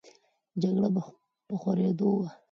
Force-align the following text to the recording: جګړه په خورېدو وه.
جګړه 0.61 0.89
په 1.47 1.55
خورېدو 1.61 2.07
وه. 2.17 2.27